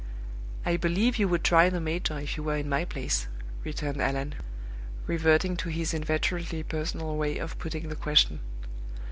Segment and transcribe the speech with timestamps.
[0.65, 3.27] "I believe you would try the major, if you were in my place,"
[3.63, 4.33] returned Allan,
[5.05, 8.39] reverting to his inveterately personal way of putting the question.